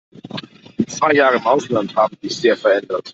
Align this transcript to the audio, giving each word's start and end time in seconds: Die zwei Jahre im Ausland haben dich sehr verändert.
Die 0.79 0.87
zwei 0.87 1.13
Jahre 1.13 1.35
im 1.35 1.45
Ausland 1.45 1.95
haben 1.95 2.19
dich 2.21 2.35
sehr 2.37 2.57
verändert. 2.57 3.07